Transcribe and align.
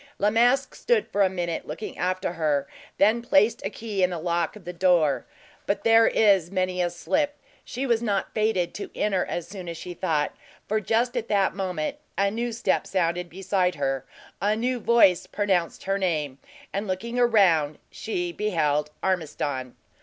La 0.17 0.31
Masque 0.31 0.73
stood 0.73 1.05
for 1.11 1.21
a 1.21 1.29
moment 1.29 1.67
looking 1.67 1.95
after 1.95 2.33
her, 2.33 2.65
and 2.67 2.95
then 2.97 3.21
placed 3.21 3.63
a 3.63 3.69
key 3.69 4.01
in 4.01 4.09
the 4.09 4.17
lock 4.17 4.55
of 4.55 4.65
the 4.65 4.73
door. 4.73 5.27
But 5.67 5.83
there 5.83 6.07
is 6.07 6.49
many 6.49 6.81
a 6.81 6.89
slip 6.89 7.35
she 7.63 7.85
was 7.85 8.01
not 8.01 8.33
fated 8.33 8.73
to 8.73 8.89
enter 8.97 9.23
as 9.23 9.47
soon 9.47 9.69
as 9.69 9.77
she 9.77 9.93
thought; 9.93 10.35
for 10.67 10.79
just 10.81 11.15
at 11.15 11.27
that 11.27 11.53
moment 11.53 11.97
a 12.17 12.31
new 12.31 12.51
step 12.51 12.87
sounded 12.87 13.29
beside 13.29 13.75
her, 13.75 14.03
a 14.41 14.55
new 14.55 14.79
voice 14.79 15.27
pronounced 15.27 15.83
her 15.83 15.99
name, 15.99 16.39
and 16.73 16.87
looking 16.87 17.19
around, 17.19 17.77
she 17.91 18.31
beheld 18.31 18.89
Ormiston. 19.03 19.75